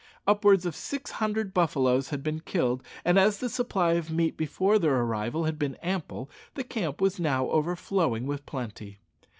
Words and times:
Upwards 0.25 0.65
of 0.65 0.75
six 0.75 1.11
hundred 1.11 1.53
buffaloes 1.53 2.09
had 2.09 2.23
been 2.23 2.39
killed 2.39 2.81
and 3.05 3.19
as 3.19 3.37
the 3.37 3.49
supply 3.49 3.91
of 3.93 4.09
meat 4.09 4.35
before 4.35 4.79
their 4.79 4.95
arrival 4.95 5.43
had 5.43 5.59
been 5.59 5.75
ample, 5.75 6.27
the 6.55 6.63
camp 6.63 6.99
was 6.99 7.19
now 7.19 7.47
overflowing 7.49 8.25
with 8.25 8.43
plenty. 8.47 8.97